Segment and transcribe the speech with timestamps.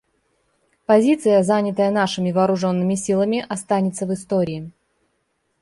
[0.87, 4.71] Позиция, занятая нашими вооруженными силами, останется в истории.